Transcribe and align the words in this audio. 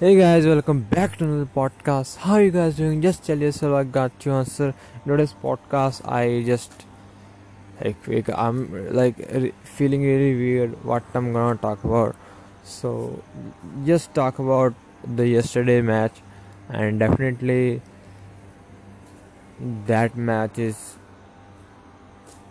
Hey 0.00 0.14
guys, 0.16 0.46
welcome 0.46 0.82
back 0.82 1.16
to 1.16 1.24
another 1.24 1.48
podcast. 1.52 2.18
How 2.18 2.36
you 2.36 2.52
guys 2.52 2.76
doing? 2.76 3.02
Just 3.02 3.24
tell 3.24 3.36
yourself 3.36 3.74
I 3.74 3.82
got 3.82 4.12
you 4.24 4.30
answer. 4.32 4.72
Today's 5.04 5.32
podcast, 5.32 6.08
I 6.08 6.44
just 6.44 6.84
like 7.82 8.28
I'm 8.44 8.60
like 8.94 9.18
feeling 9.64 10.02
really 10.02 10.36
weird 10.36 10.84
what 10.84 11.02
I'm 11.14 11.32
gonna 11.32 11.56
talk 11.56 11.82
about. 11.82 12.14
So 12.62 13.24
just 13.84 14.14
talk 14.14 14.38
about 14.38 14.74
the 15.02 15.26
yesterday 15.26 15.80
match, 15.80 16.22
and 16.68 17.00
definitely 17.00 17.82
that 19.88 20.16
match 20.16 20.60
is 20.60 20.96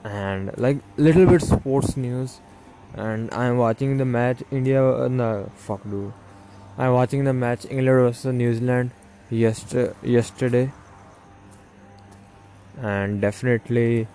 and 0.03 0.51
like 0.57 0.79
little 0.97 1.25
bit 1.25 1.41
sports 1.41 1.95
news. 1.95 2.39
And 2.93 3.33
I'm 3.33 3.57
watching 3.57 3.97
the 3.97 4.05
match. 4.19 4.43
India, 4.51 4.85
uh, 4.85 5.07
no, 5.07 5.49
fuck, 5.55 5.89
dude. 5.89 6.11
I'm 6.77 6.93
watching 6.93 7.23
the 7.23 7.33
match 7.33 7.65
England 7.65 8.01
versus 8.01 8.33
New 8.33 8.53
Zealand 8.53 8.91
yester- 9.31 9.95
yesterday, 10.03 10.71
and 12.79 13.19
definitely 13.19 14.07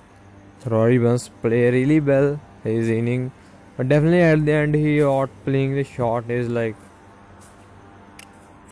Rory 0.65 0.99
Burns 0.99 1.29
play 1.43 1.71
really 1.71 1.99
well 1.99 2.41
his 2.63 2.89
inning, 2.89 3.33
but 3.77 3.89
definitely 3.89 4.23
at 4.23 4.45
the 4.47 4.53
end 4.53 4.77
he 4.77 5.03
out 5.03 5.31
playing 5.45 5.75
the 5.75 5.83
shot 5.83 6.31
is 6.31 6.49
like 6.49 6.77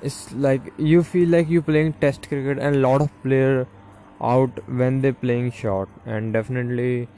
it's 0.03 0.33
like 0.33 0.73
you 0.79 1.03
feel 1.03 1.29
like 1.29 1.49
you 1.49 1.61
playing 1.61 1.93
Test 1.95 2.29
cricket 2.29 2.59
and 2.59 2.77
a 2.77 2.79
lot 2.79 3.03
of 3.03 3.11
player 3.23 3.67
out 4.21 4.69
when 4.69 5.01
they 5.01 5.13
playing 5.13 5.51
shot, 5.51 5.89
and 6.07 6.33
definitely 6.33 7.09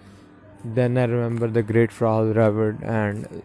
then 0.65 0.97
I 0.97 1.05
remember 1.05 1.49
the 1.49 1.63
great 1.63 1.91
Rahul 1.91 2.33
Dravid 2.35 2.83
and 2.83 3.43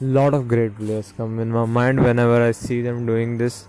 lot 0.00 0.34
of 0.34 0.46
great 0.46 0.76
players 0.76 1.12
come 1.16 1.38
in 1.38 1.50
my 1.50 1.64
mind 1.64 2.02
whenever 2.02 2.42
I 2.42 2.50
see 2.50 2.82
them 2.82 3.06
doing 3.06 3.38
this. 3.38 3.66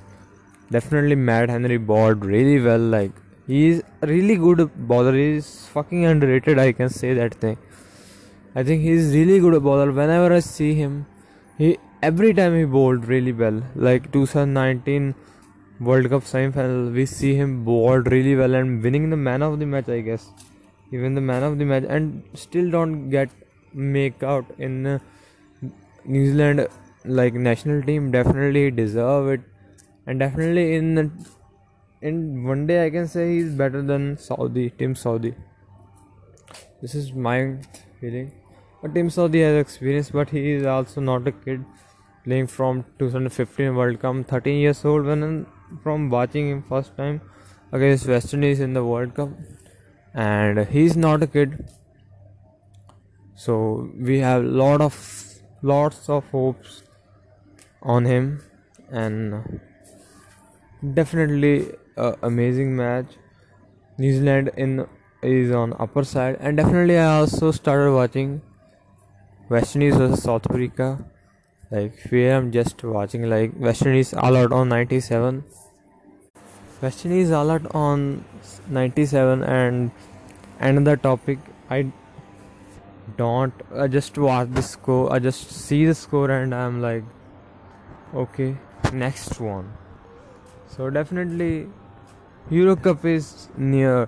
Definitely 0.69 1.15
Matt 1.15 1.49
Henry 1.49 1.77
bowled 1.77 2.25
really 2.25 2.59
well. 2.59 2.79
Like 2.79 3.11
he's 3.47 3.81
really 4.01 4.35
good 4.35 4.69
bowler. 4.75 5.15
He's 5.15 5.67
fucking 5.67 6.05
underrated. 6.05 6.59
I 6.59 6.73
can 6.73 6.89
say 6.89 7.13
that 7.13 7.33
thing. 7.35 7.57
I 8.55 8.63
think 8.63 8.81
he's 8.81 9.15
really 9.15 9.39
good 9.39 9.61
bowler. 9.63 9.91
Whenever 9.91 10.33
I 10.33 10.39
see 10.39 10.73
him, 10.73 11.05
he 11.57 11.77
every 12.01 12.33
time 12.33 12.57
he 12.57 12.65
bowled 12.65 13.05
really 13.05 13.31
well. 13.31 13.63
Like 13.75 14.11
2019 14.11 15.15
World 15.79 16.09
Cup 16.09 16.25
semi-final, 16.25 16.89
we 16.89 17.05
see 17.05 17.35
him 17.35 17.63
bowled 17.63 18.11
really 18.11 18.35
well 18.35 18.53
and 18.53 18.83
winning 18.83 19.09
the 19.09 19.17
man 19.17 19.41
of 19.41 19.59
the 19.59 19.65
match. 19.65 19.87
I 19.87 20.01
guess 20.01 20.29
even 20.91 21.15
the 21.15 21.21
man 21.21 21.43
of 21.43 21.57
the 21.57 21.63
match 21.63 21.85
and 21.87 22.23
still 22.33 22.69
don't 22.69 23.09
get 23.09 23.29
make 23.73 24.23
out 24.23 24.45
in. 24.57 24.85
Uh, 24.85 24.99
New 26.07 26.25
Zealand 26.25 26.67
like 27.05 27.33
national 27.33 27.81
team 27.83 28.11
definitely 28.11 28.71
deserve 28.71 29.29
it. 29.29 29.41
And 30.05 30.19
definitely 30.19 30.75
in 30.75 31.11
in 32.01 32.43
one 32.45 32.65
day 32.67 32.85
I 32.85 32.89
can 32.89 33.07
say 33.07 33.33
he's 33.33 33.53
better 33.53 33.81
than 33.81 34.15
Southee 34.15 34.77
Tim 34.77 34.93
Southee. 34.93 35.35
This 36.81 36.95
is 36.95 37.13
my 37.13 37.57
feeling. 37.99 38.31
But 38.81 38.93
Tim 38.93 39.09
Southee 39.09 39.43
has 39.43 39.59
experience 39.59 40.11
but 40.11 40.29
he 40.29 40.51
is 40.51 40.65
also 40.65 41.01
not 41.01 41.27
a 41.27 41.31
kid 41.31 41.65
playing 42.23 42.47
from 42.47 42.83
2015 42.99 43.75
World 43.75 43.99
Cup. 43.99 44.15
13 44.27 44.59
years 44.59 44.85
old 44.85 45.05
when 45.05 45.45
from 45.83 46.09
watching 46.09 46.49
him 46.49 46.63
first 46.63 46.95
time 46.95 47.21
against 47.71 48.07
West 48.07 48.33
Indies 48.33 48.59
in 48.59 48.73
the 48.73 48.83
World 48.83 49.13
Cup. 49.15 49.29
And 50.13 50.67
he's 50.67 50.95
not 50.95 51.21
a 51.23 51.27
kid. 51.27 51.69
So 53.35 53.89
we 53.99 54.19
have 54.19 54.43
a 54.43 54.47
lot 54.47 54.81
of 54.81 54.93
lots 55.61 56.09
of 56.09 56.29
hopes 56.29 56.83
on 57.81 58.05
him 58.05 58.41
and 58.89 59.59
definitely 60.93 61.71
a 61.95 62.15
amazing 62.23 62.75
match. 62.75 63.07
New 63.97 64.13
zealand 64.13 64.51
in 64.55 64.85
is 65.23 65.51
on 65.51 65.73
upper 65.79 66.03
side 66.03 66.37
and 66.39 66.57
definitely 66.57 66.97
i 66.97 67.17
also 67.19 67.49
started 67.49 67.91
watching 67.91 68.41
west 69.49 69.75
indies 69.75 69.95
versus 69.95 70.23
south 70.23 70.45
africa. 70.49 71.03
Like 71.71 71.99
here 72.09 72.35
i'm 72.35 72.51
just 72.51 72.83
watching 72.83 73.29
like 73.29 73.51
west 73.57 73.85
indies 73.85 74.13
all 74.13 74.37
out 74.37 74.51
on 74.51 74.69
97 74.69 75.43
west 76.81 77.05
indies 77.05 77.31
all 77.31 77.49
out 77.49 77.65
on 77.75 78.23
97 78.69 79.43
and 79.43 79.91
another 80.59 80.95
topic 80.95 81.39
i 81.69 81.91
don't 83.15 83.53
I 83.75 83.87
just 83.87 84.17
watch 84.17 84.49
the 84.51 84.61
score 84.61 85.11
I 85.13 85.19
just 85.19 85.51
see 85.51 85.85
the 85.85 85.95
score 85.95 86.29
and 86.29 86.53
I'm 86.53 86.81
like 86.81 87.03
okay 88.13 88.57
next 88.93 89.39
one. 89.39 89.73
So 90.67 90.89
definitely 90.89 91.67
Euro 92.49 92.75
Cup 92.75 93.03
is 93.05 93.49
near. 93.57 94.07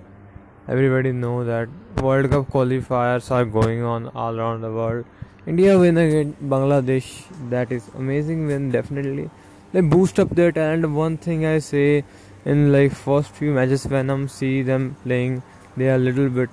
Everybody 0.68 1.12
know 1.12 1.44
that 1.44 1.68
World 2.02 2.30
Cup 2.30 2.48
qualifiers 2.48 3.30
are 3.30 3.44
going 3.44 3.82
on 3.82 4.08
all 4.08 4.38
around 4.38 4.60
the 4.62 4.70
world. 4.70 5.04
India 5.46 5.78
win 5.78 5.96
against 5.96 6.42
Bangladesh 6.42 7.24
that 7.50 7.72
is 7.72 7.88
amazing 7.96 8.46
win 8.46 8.70
definitely. 8.70 9.30
They 9.72 9.80
boost 9.80 10.18
up 10.18 10.30
their 10.30 10.52
talent. 10.52 10.88
One 10.90 11.16
thing 11.16 11.46
I 11.46 11.58
say 11.58 12.04
in 12.44 12.72
like 12.72 12.92
first 12.92 13.30
few 13.30 13.52
matches 13.52 13.86
when 13.86 14.10
I'm 14.10 14.28
see 14.28 14.62
them 14.62 14.96
playing 15.02 15.42
they 15.76 15.88
are 15.88 15.96
a 15.96 15.98
little 15.98 16.28
bit 16.28 16.50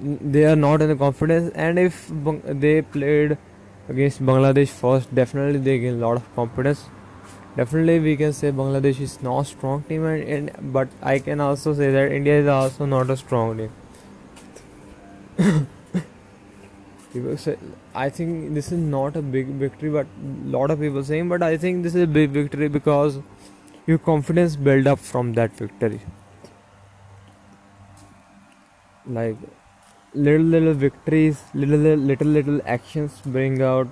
they 0.00 0.44
are 0.44 0.56
not 0.56 0.82
in 0.82 0.88
the 0.88 0.96
confidence 0.96 1.52
and 1.54 1.78
if 1.78 2.10
they 2.44 2.82
played 2.82 3.36
against 3.88 4.24
Bangladesh 4.24 4.68
first 4.68 5.14
definitely 5.14 5.58
they 5.58 5.78
gain 5.78 5.94
a 5.94 6.06
lot 6.06 6.16
of 6.16 6.34
confidence. 6.34 6.84
Definitely 7.56 7.98
we 7.98 8.16
can 8.16 8.32
say 8.32 8.52
Bangladesh 8.52 9.00
is 9.00 9.20
not 9.22 9.40
a 9.40 9.44
strong 9.44 9.82
team 9.82 10.04
and, 10.04 10.22
and 10.22 10.72
but 10.72 10.88
I 11.02 11.18
can 11.18 11.40
also 11.40 11.74
say 11.74 11.90
that 11.90 12.12
India 12.12 12.40
is 12.40 12.46
also 12.46 12.86
not 12.86 13.10
a 13.10 13.16
strong 13.16 13.58
team. 13.58 13.70
People 17.12 17.36
say 17.36 17.56
I 17.94 18.08
think 18.08 18.54
this 18.54 18.70
is 18.70 18.78
not 18.78 19.16
a 19.16 19.22
big 19.22 19.46
victory 19.46 19.90
but 19.90 20.06
lot 20.44 20.70
of 20.70 20.78
people 20.78 21.02
saying 21.02 21.28
but 21.28 21.42
I 21.42 21.56
think 21.56 21.82
this 21.82 21.94
is 21.96 22.02
a 22.02 22.06
big 22.06 22.30
victory 22.30 22.68
because 22.68 23.18
your 23.86 23.98
confidence 23.98 24.54
build 24.54 24.86
up 24.86 24.98
from 24.98 25.32
that 25.32 25.50
victory. 25.56 26.00
Like 29.06 29.36
little 30.14 30.46
little 30.46 30.74
victories 30.74 31.42
little 31.54 31.78
little 31.78 32.04
little 32.10 32.26
little 32.26 32.60
actions 32.64 33.20
bring 33.26 33.60
out 33.62 33.88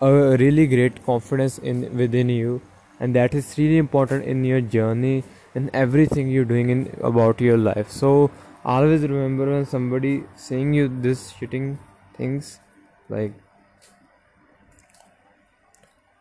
a 0.00 0.36
really 0.38 0.66
great 0.66 1.04
confidence 1.04 1.58
in 1.58 1.94
within 1.96 2.28
you. 2.28 2.60
And 2.98 3.14
that 3.14 3.34
is 3.34 3.56
really 3.56 3.78
important 3.78 4.24
in 4.24 4.44
your 4.44 4.60
journey 4.60 5.24
in 5.54 5.70
everything 5.72 6.28
you're 6.28 6.44
doing 6.44 6.70
in 6.70 6.98
about 7.02 7.40
your 7.40 7.56
life. 7.58 7.90
So 7.90 8.30
always 8.64 9.02
remember 9.02 9.50
when 9.50 9.66
somebody 9.66 10.24
saying 10.36 10.74
you 10.74 10.88
this 10.88 11.32
shitting 11.32 11.78
things 12.16 12.60
like 13.08 13.32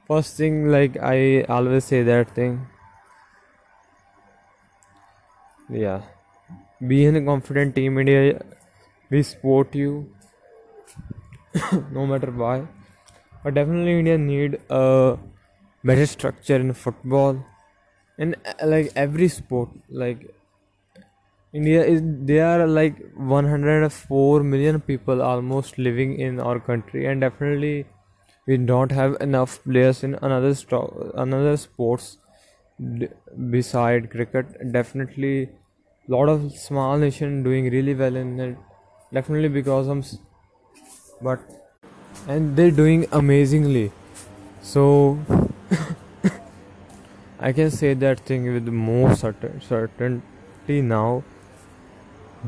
first 0.07 0.37
thing 0.37 0.69
like 0.71 0.97
i 0.97 1.43
always 1.43 1.85
say 1.85 2.03
that 2.03 2.33
thing. 2.35 2.67
Yeah. 5.69 6.01
Being 6.85 7.15
a 7.17 7.21
confident 7.21 7.75
team 7.75 7.99
india 7.99 8.41
we 9.09 9.23
support 9.23 9.75
you 9.75 10.09
no 11.91 12.05
matter 12.05 12.31
why. 12.31 12.67
But 13.43 13.53
definitely 13.55 13.93
india 13.99 14.17
need 14.17 14.59
a 14.69 15.17
better 15.83 16.05
structure 16.05 16.55
in 16.55 16.73
football 16.73 17.45
in 18.17 18.35
uh, 18.45 18.67
like 18.73 18.91
every 18.95 19.27
sport. 19.29 19.69
Like 19.89 20.25
india 21.59 21.81
is 21.93 21.99
there 22.29 22.45
are 22.51 22.67
like 22.77 22.97
104 23.33 24.43
million 24.53 24.79
people 24.89 25.21
almost 25.29 25.77
living 25.87 26.11
in 26.27 26.39
our 26.47 26.59
country 26.69 27.05
and 27.11 27.21
definitely 27.25 27.75
we 28.47 28.57
don't 28.71 28.91
have 28.99 29.15
enough 29.27 29.57
players 29.63 30.03
in 30.07 30.15
another 30.29 30.53
sto- 30.61 31.11
another 31.25 31.55
sports 31.57 32.17
d- 32.99 33.07
beside 33.55 34.09
cricket. 34.09 34.47
Definitely 34.71 35.49
lot 36.07 36.29
of 36.29 36.51
small 36.53 36.97
nation 36.97 37.43
doing 37.43 37.69
really 37.77 37.93
well 37.93 38.15
in 38.15 38.39
it 38.39 38.57
definitely 39.11 39.49
because 39.49 39.87
I'm 39.87 40.03
but 41.21 41.39
and 42.27 42.55
they're 42.55 42.71
doing 42.71 43.07
amazingly 43.11 43.91
so 44.61 45.19
I 47.39 47.53
can 47.53 47.71
say 47.71 47.93
that 47.93 48.19
thing 48.19 48.53
with 48.53 48.67
more 48.67 49.15
certain 49.15 49.61
certainty 49.61 50.81
now 50.81 51.23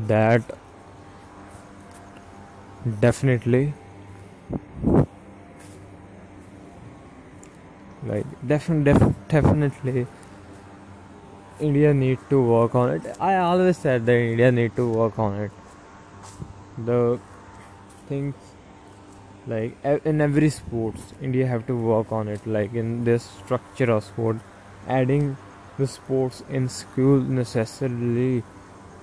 that 0.06 0.42
definitely 3.00 3.74
like 8.04 8.26
definitely 8.46 8.92
def- 8.92 9.14
definitely 9.28 10.06
India 11.60 11.94
need 11.94 12.18
to 12.28 12.42
work 12.42 12.74
on 12.74 12.90
it. 12.90 13.02
I 13.20 13.36
always 13.36 13.76
said 13.76 14.04
that 14.06 14.12
India 14.12 14.50
need 14.50 14.74
to 14.76 14.90
work 14.90 15.18
on 15.18 15.40
it 15.42 15.52
the 16.78 17.18
things 18.08 18.34
like 19.46 19.76
in 20.12 20.20
every 20.26 20.48
sports 20.56 21.12
india 21.28 21.46
have 21.52 21.66
to 21.66 21.76
work 21.90 22.12
on 22.18 22.28
it 22.34 22.46
like 22.56 22.74
in 22.82 22.90
this 23.08 23.24
structure 23.38 23.90
of 23.94 24.04
sport 24.04 24.36
adding 24.98 25.36
the 25.78 25.86
sports 25.86 26.42
in 26.50 26.68
school 26.68 27.20
necessarily 27.38 28.42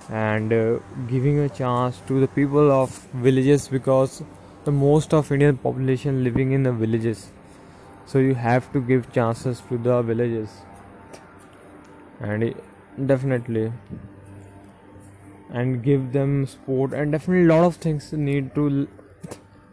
and 0.10 0.54
uh, 0.54 0.80
giving 1.07 1.39
a 1.39 1.50
chance 1.50 2.01
to 2.07 2.19
the 2.19 2.27
people 2.27 2.71
of 2.71 2.98
villages 3.27 3.68
because 3.68 4.22
the 4.65 4.72
most 4.72 5.13
of 5.13 5.31
indian 5.31 5.57
population 5.57 6.24
living 6.24 6.51
in 6.51 6.63
the 6.63 6.72
villages. 6.72 7.31
So 8.07 8.19
you 8.19 8.36
have 8.36 8.72
to 8.74 8.81
give 8.81 9.12
chances 9.13 9.62
to 9.69 9.77
the 9.77 10.01
villages. 10.01 10.50
And 12.19 12.44
it- 12.44 12.63
definitely 13.12 13.72
and 15.51 15.84
give 15.84 16.12
them 16.13 16.46
sport 16.46 16.94
and 16.94 17.12
definitely 17.12 17.46
a 17.46 17.48
lot 17.54 17.63
of 17.63 17.75
things 17.75 18.12
need 18.13 18.54
to 18.56 18.88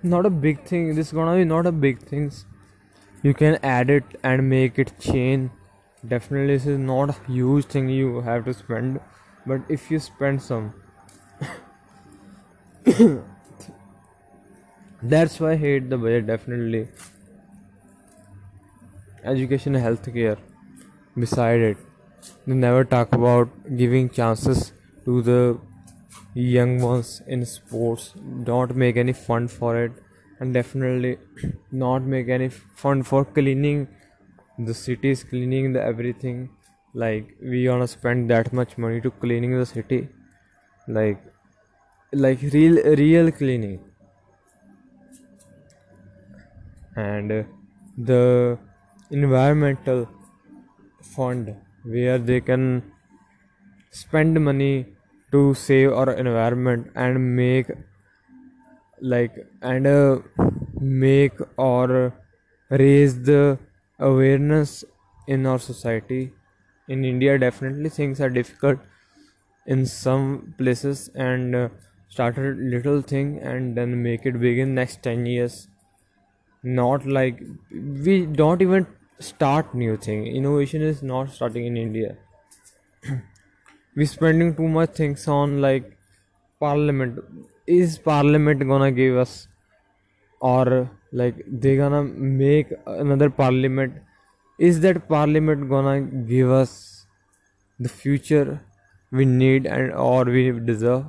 not 0.02 0.26
a 0.26 0.31
big 0.31 0.64
thing 0.64 0.94
this 0.94 1.08
is 1.08 1.12
gonna 1.12 1.37
be 1.37 1.44
not 1.44 1.67
a 1.67 1.73
big 1.73 2.00
things. 2.00 2.44
You 3.23 3.34
can 3.34 3.58
add 3.62 3.90
it 3.90 4.05
and 4.23 4.49
make 4.49 4.78
it 4.78 4.99
chain. 5.00 5.50
Definitely 6.06 6.55
this 6.55 6.67
is 6.67 6.78
not 6.78 7.11
a 7.11 7.17
huge 7.26 7.64
thing 7.64 7.88
you 7.88 8.20
have 8.20 8.44
to 8.44 8.55
spend 8.55 9.00
but 9.46 9.61
if 9.69 9.90
you 9.90 9.99
spend 9.99 10.43
some 10.43 10.75
that's 15.02 15.40
why 15.40 15.52
i 15.52 15.56
hate 15.56 15.90
the 15.90 15.99
budget 15.99 16.26
definitely. 16.26 16.88
Education 19.25 19.75
healthcare 19.75 20.38
beside 21.19 21.61
it. 21.61 21.76
They 22.46 22.55
never 22.55 22.84
talk 22.84 23.12
about 23.12 23.49
giving 23.76 24.08
chances 24.08 24.73
to 25.06 25.22
the 25.22 25.58
young 26.34 26.80
ones 26.82 27.22
in 27.26 27.44
sports. 27.46 28.12
Don't 28.44 28.76
make 28.76 28.96
any 28.96 29.12
fund 29.12 29.50
for 29.50 29.76
it. 29.84 29.92
And 30.38 30.52
definitely 30.52 31.16
not 31.72 32.02
make 32.02 32.28
any 32.28 32.50
fund 32.50 33.06
for 33.06 33.24
cleaning 33.24 33.88
the 34.58 34.74
cities 34.74 35.22
cleaning 35.24 35.72
the 35.72 35.82
everything. 35.82 36.50
Like 36.94 37.36
we 37.42 37.64
gonna 37.64 37.86
spend 37.86 38.30
that 38.30 38.52
much 38.52 38.76
money 38.78 39.00
to 39.00 39.10
cleaning 39.10 39.58
the 39.58 39.66
city. 39.66 40.08
Like 40.88 41.22
like 42.12 42.40
real 42.52 42.82
real 43.02 43.30
cleaning. 43.30 43.80
And 46.96 47.46
the 47.98 48.58
environmental 49.10 50.08
fund 51.02 51.54
where 51.84 52.18
they 52.18 52.40
can 52.40 52.92
spend 53.90 54.42
money 54.42 54.86
to 55.36 55.54
save 55.54 55.92
our 55.92 56.12
environment 56.26 56.90
and 56.94 57.36
make 57.36 57.70
like 59.00 59.34
and 59.62 59.86
uh, 59.86 60.18
make 60.80 61.38
or 61.56 62.12
raise 62.70 63.22
the 63.22 63.58
awareness 63.98 64.84
in 65.26 65.46
our 65.46 65.58
society. 65.58 66.32
In 66.88 67.04
india 67.04 67.38
definitely 67.38 67.88
things 67.88 68.20
are 68.20 68.30
difficult 68.30 68.78
in 69.66 69.84
some 69.86 70.54
places 70.58 71.08
and 71.14 71.54
uh, 71.56 71.68
start 72.08 72.38
a 72.38 72.50
little 72.74 73.02
thing 73.02 73.38
and 73.40 73.76
then 73.76 74.02
make 74.02 74.24
it 74.26 74.40
big 74.40 74.58
in 74.58 74.74
next 74.74 75.02
10 75.02 75.26
years. 75.26 75.68
Not 76.62 77.06
like 77.06 77.40
we 77.70 78.26
don't 78.26 78.62
even 78.62 78.86
start 79.20 79.74
new 79.74 79.96
thing. 79.96 80.26
Innovation 80.26 80.82
is 80.82 81.02
not 81.02 81.30
starting 81.30 81.66
in 81.66 81.76
india 81.76 82.16
we 83.96 84.06
spending 84.06 84.54
too 84.54 84.69
much 84.69 84.90
things 84.90 85.26
on 85.26 85.60
like 85.60 85.96
parliament. 86.60 87.19
Is 87.66 87.98
parliament 87.98 88.66
gonna 88.69 88.93
give 88.93 89.16
us 89.16 89.48
or 90.40 90.90
like 91.12 91.37
they 91.46 91.76
gonna 91.76 92.02
make 92.02 92.72
another 92.87 93.31
parliament? 93.31 93.94
Is 94.58 94.81
that 94.81 95.08
parliament 95.08 95.69
gonna 95.69 96.00
give 96.00 96.50
us 96.50 97.06
the 97.78 97.88
future 97.88 98.60
we 99.10 99.25
need 99.25 99.66
and 99.66 99.93
or 99.93 100.25
we 100.25 100.50
deserve? 100.60 101.06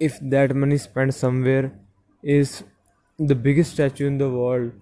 If 0.00 0.18
that 0.34 0.54
money 0.54 0.78
spent 0.78 1.14
somewhere 1.14 1.72
is 2.22 2.64
the 3.18 3.34
biggest 3.34 3.74
statue 3.74 4.06
in 4.06 4.18
the 4.18 4.28
world 4.28 4.72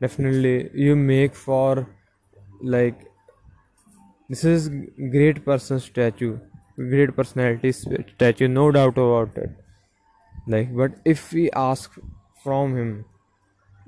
definitely 0.00 0.70
you 0.74 0.96
make 0.96 1.34
for 1.34 1.86
like 2.62 3.11
this 4.32 4.44
is 4.48 4.68
great 5.14 5.38
person 5.46 5.80
statue 5.86 6.34
great 6.90 7.10
personality 7.16 7.70
statue 7.72 8.48
no 8.48 8.70
doubt 8.76 9.00
about 9.02 9.36
it. 9.36 9.50
Like 10.46 10.74
but 10.74 10.92
if 11.04 11.32
we 11.32 11.50
ask 11.62 11.98
from 12.42 12.76
him 12.76 13.04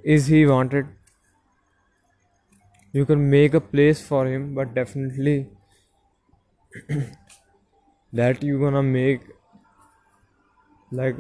is 0.04 0.26
he 0.26 0.44
wanted? 0.46 0.88
You 2.92 3.06
can 3.06 3.30
make 3.30 3.54
a 3.54 3.60
place 3.60 4.02
for 4.06 4.26
him 4.26 4.54
but 4.54 4.74
definitely 4.74 5.48
that 8.12 8.42
you 8.42 8.60
gonna 8.60 8.82
make 8.82 9.22
like 10.92 11.16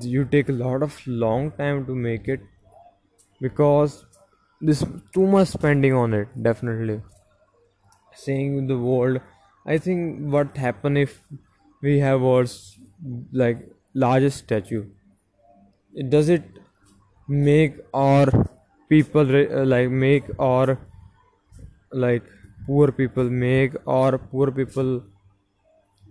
you 0.00 0.24
take 0.36 0.48
a 0.48 0.58
lot 0.62 0.82
of 0.82 1.02
long 1.06 1.50
time 1.64 1.84
to 1.90 1.94
make 2.06 2.28
it 2.28 2.40
because 3.40 4.04
this 4.60 4.84
too 5.12 5.26
much 5.26 5.48
spending 5.48 5.92
on 6.04 6.14
it 6.14 6.42
definitely 6.42 7.00
saying 8.24 8.66
the 8.66 8.78
world 8.78 9.20
i 9.74 9.78
think 9.86 10.20
what 10.36 10.56
happen 10.56 10.96
if 10.96 11.22
we 11.82 11.98
have 11.98 12.20
world's 12.20 12.78
like 13.32 13.58
largest 13.94 14.38
statue? 14.38 14.84
Does 16.08 16.28
it 16.28 16.44
make 17.28 17.76
our 17.94 18.26
people 18.88 19.36
uh, 19.36 19.64
like 19.64 19.90
make 19.90 20.24
our 20.38 20.78
like 21.92 22.24
poor 22.66 22.92
people 22.92 23.30
make 23.30 23.74
or 23.86 24.18
poor 24.18 24.50
people 24.50 25.02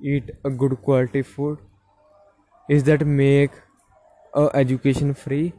eat 0.02 0.32
a 0.44 0.50
good 0.50 0.82
quality 0.82 1.22
food? 1.22 1.60
Is 2.70 2.84
that 2.86 3.06
make 3.06 3.52
uh, 4.34 4.50
education 4.54 5.14
free? 5.14 5.54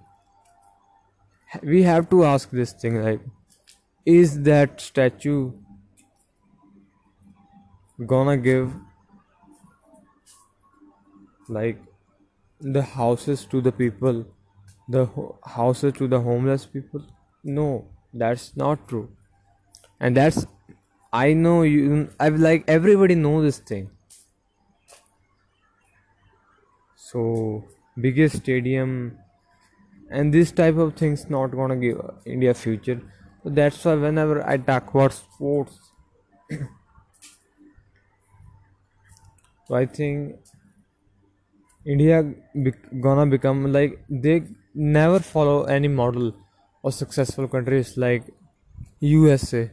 We 1.62 1.82
have 1.84 2.10
to 2.10 2.24
ask 2.24 2.50
this 2.50 2.72
thing 2.72 3.02
like 3.02 3.20
is 4.04 4.42
that 4.42 4.80
statue 4.80 5.52
gonna 8.04 8.36
give 8.36 8.72
like 11.48 11.78
the 12.60 12.82
houses 12.82 13.44
to 13.46 13.60
the 13.60 13.72
people 13.72 14.24
the 14.88 15.04
ho- 15.06 15.38
houses 15.44 15.92
to 15.94 16.08
the 16.08 16.20
homeless 16.20 16.66
people? 16.66 17.02
No 17.44 17.86
that's 18.14 18.56
not 18.56 18.88
true. 18.88 19.08
And 20.00 20.16
that's 20.16 20.46
i 21.12 21.32
know 21.34 21.62
you 21.62 22.08
i've 22.20 22.38
like 22.40 22.64
everybody 22.68 23.14
know 23.16 23.42
this 23.42 23.58
thing. 23.58 23.90
So 26.94 27.64
biggest 28.00 28.36
stadium 28.36 29.18
and 30.10 30.34
this 30.34 30.52
type 30.52 30.76
of 30.76 30.94
things 30.96 31.28
not 31.30 31.48
gonna 31.48 31.76
give 31.76 32.00
india 32.26 32.54
future. 32.54 33.00
So 33.42 33.50
that's 33.50 33.84
why 33.84 33.94
whenever 33.94 34.46
i 34.48 34.56
talk 34.58 34.94
about 34.94 35.12
sports 35.14 35.78
so 39.66 39.74
i 39.74 39.84
think 39.84 40.36
india 41.94 42.22
gonna 43.06 43.26
become 43.36 43.60
like 43.78 43.98
they 44.26 44.36
never 44.74 45.20
follow 45.32 45.58
any 45.78 45.88
model 45.88 46.32
of 46.84 46.94
successful 46.94 47.48
countries 47.56 47.96
like 48.06 48.24
usa 49.00 49.70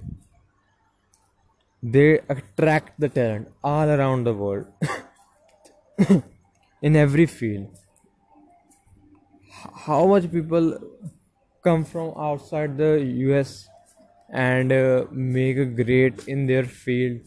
they 1.83 2.19
attract 2.29 2.97
the 2.97 3.09
talent 3.09 3.49
all 3.61 3.89
around 3.89 4.23
the 4.23 4.33
world 4.33 4.65
in 6.81 6.95
every 6.95 7.25
field. 7.25 7.67
How 9.85 10.05
much 10.05 10.31
people 10.31 10.77
come 11.61 11.83
from 11.83 12.13
outside 12.17 12.77
the 12.77 12.99
us 13.37 13.67
and 14.31 14.71
uh, 14.71 15.05
make 15.11 15.57
a 15.57 15.65
great 15.65 16.27
in 16.27 16.45
their 16.47 16.63
field 16.63 17.19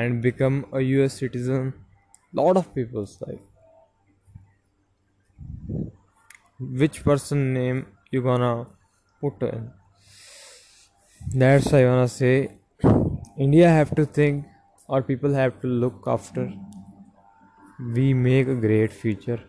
and 0.00 0.22
become 0.28 0.58
a 0.72 0.82
us 1.04 1.18
citizen 1.24 1.72
lot 2.42 2.56
of 2.56 2.74
people's 2.74 3.20
life. 3.26 3.40
which 6.58 7.02
person 7.04 7.52
name 7.52 7.86
you 8.10 8.22
gonna 8.22 8.66
put 9.20 9.42
in? 9.42 9.70
That's 11.34 11.72
why 11.72 11.80
i 11.82 11.86
wanna 11.88 12.06
say 12.12 12.32
india 13.46 13.68
have 13.78 13.92
to 14.00 14.04
think 14.18 14.46
or 14.88 15.02
people 15.02 15.34
have 15.42 15.60
to 15.62 15.66
look 15.84 16.04
after. 16.06 16.50
We 17.78 18.14
make 18.14 18.48
a 18.48 18.54
great 18.54 18.92
future. 18.94 19.40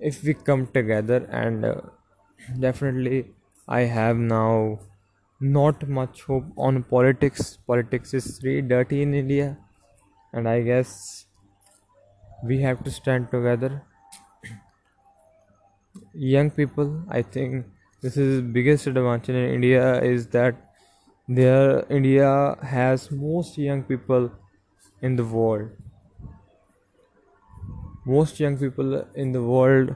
If 0.00 0.22
we 0.24 0.34
come 0.34 0.66
together 0.66 1.18
and 1.42 1.64
uh, 1.64 1.80
definitely 2.58 3.34
i 3.68 3.80
have 3.82 4.16
now 4.16 4.80
not 5.40 5.88
much 5.88 6.22
hope 6.22 6.44
on 6.56 6.82
politics. 6.84 7.56
Politics 7.66 8.14
is 8.14 8.40
really 8.44 8.62
dirty 8.62 9.02
in 9.02 9.14
india. 9.14 9.58
And 10.32 10.48
i 10.48 10.60
guess 10.62 11.26
we 12.42 12.60
have 12.60 12.82
to 12.84 12.90
stand 12.90 13.30
together. 13.30 13.82
Young 16.14 16.50
people 16.50 16.90
i 17.08 17.20
think 17.20 17.66
this 18.00 18.16
is 18.16 18.42
biggest 18.56 18.86
advantage 18.86 19.34
in 19.40 19.48
india 19.54 20.00
is 20.10 20.28
that 20.36 20.60
there 21.40 21.84
india 21.98 22.30
has 22.74 23.10
most 23.10 23.58
young 23.58 23.82
people 23.92 24.30
in 25.02 25.16
the 25.16 25.24
world. 25.24 25.70
Most 28.04 28.38
young 28.40 28.58
people 28.58 29.06
in 29.14 29.32
the 29.32 29.42
world 29.42 29.94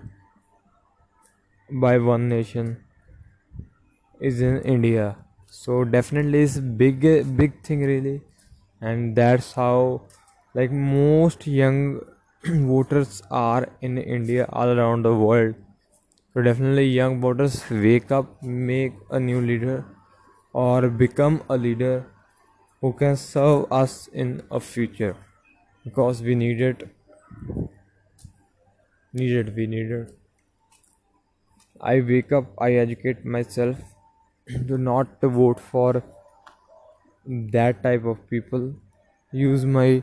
by 1.70 1.98
one 1.98 2.26
nation 2.26 2.82
is 4.20 4.40
in 4.40 4.60
india 4.62 5.23
so 5.56 5.84
definitely 5.94 6.42
it's 6.44 6.56
big 6.82 7.02
big 7.40 7.52
thing 7.66 7.84
really. 7.90 8.20
And 8.80 9.16
that's 9.16 9.52
how 9.52 10.02
like 10.54 10.72
most 10.72 11.46
young 11.46 12.00
voters 12.44 13.22
are 13.30 13.68
in 13.80 13.98
india 13.98 14.46
all 14.52 14.72
around 14.78 15.02
the 15.08 15.14
world. 15.14 15.54
So 16.32 16.42
definitely 16.48 16.86
young 16.86 17.20
voters 17.20 17.62
wake 17.70 18.10
up 18.18 18.42
make 18.42 18.94
a 19.10 19.20
new 19.20 19.40
leader 19.52 19.84
or 20.52 20.88
become 21.04 21.42
a 21.48 21.56
leader 21.56 22.06
who 22.80 22.92
can 22.92 23.16
serve 23.16 23.72
us 23.72 24.08
in 24.08 24.42
a 24.50 24.60
future. 24.60 25.16
Because 25.84 26.22
we 26.22 26.34
need 26.34 26.60
it. 26.60 26.88
Needed 29.12 29.54
we 29.56 29.66
needed 29.66 30.12
i 31.90 32.00
wake 32.08 32.32
up 32.36 32.46
i 32.66 32.72
educate 32.82 33.24
myself 33.34 33.93
to 34.68 34.78
not 34.78 35.20
vote 35.20 35.60
for 35.60 36.02
that 37.26 37.82
type 37.82 38.04
of 38.04 38.28
people. 38.28 38.74
Use 39.32 39.64
my 39.64 40.02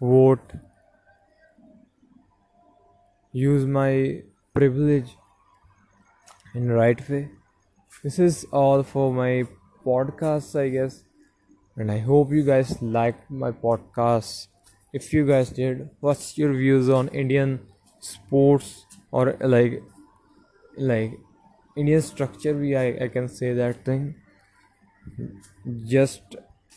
vote. 0.00 0.52
Use 3.32 3.64
my 3.66 4.22
privilege 4.54 5.16
in 6.54 6.70
right 6.72 7.08
way. 7.08 7.28
This 8.02 8.18
is 8.18 8.44
all 8.52 8.82
for 8.82 9.12
my 9.12 9.44
podcast 9.86 10.58
i 10.58 10.68
guess. 10.68 11.04
And 11.76 11.90
i 11.90 11.98
hope 11.98 12.32
you 12.32 12.44
guys 12.44 12.80
liked 12.82 13.30
my 13.30 13.52
podcast. 13.52 14.48
If 14.92 15.12
you 15.12 15.24
guys 15.26 15.50
did 15.50 15.88
what's 16.00 16.36
your 16.36 16.52
views 16.52 16.88
on 16.88 17.08
indian 17.08 17.60
sports 18.00 18.86
or 19.12 19.36
like 19.40 19.82
like 20.76 21.18
indian 21.76 22.02
structure 22.02 22.54
we 22.54 22.76
I, 22.76 22.86
I 23.04 23.08
can 23.08 23.28
say 23.28 23.52
that 23.54 23.84
thing. 23.84 24.14
Just 25.86 26.36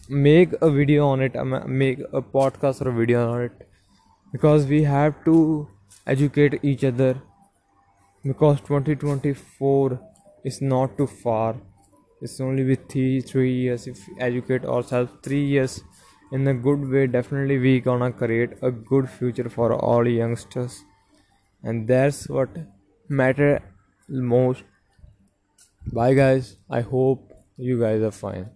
make 0.09 0.53
a 0.62 0.69
video 0.69 1.07
on 1.07 1.21
it 1.21 1.35
make 1.67 2.00
a 2.12 2.21
podcast 2.21 2.81
or 2.81 2.89
a 2.89 2.93
video 2.93 3.31
on 3.31 3.41
it. 3.43 3.67
Because 4.31 4.65
we 4.65 4.83
have 4.83 5.23
to 5.25 5.67
educate 6.07 6.59
each 6.63 6.83
other. 6.83 7.21
Because 8.23 8.62
2024 8.62 10.00
is 10.43 10.62
not 10.62 10.97
too 10.97 11.07
far. 11.07 11.55
It's 12.21 12.39
only 12.39 12.63
with 12.63 12.88
three 12.89 13.21
three 13.21 13.53
years. 13.53 13.88
If 13.88 14.07
we 14.07 14.19
educate 14.19 14.65
ourselves 14.65 15.12
three 15.23 15.45
years 15.45 15.81
in 16.31 16.47
a 16.47 16.53
good 16.53 16.89
way 16.89 17.05
definitely 17.05 17.57
we 17.59 17.79
gonna 17.79 18.12
create 18.12 18.53
a 18.62 18.71
good 18.71 19.09
future 19.09 19.50
for 19.50 19.73
all 19.73 20.07
youngsters. 20.07 20.83
And 21.63 21.88
that's 21.88 22.27
what 22.29 22.50
matter 23.09 23.62
most 24.09 24.63
bye 25.91 26.13
guys. 26.13 26.57
I 26.69 26.81
hope 26.81 27.33
you 27.57 27.79
guys 27.79 28.01
are 28.01 28.11
fine 28.11 28.49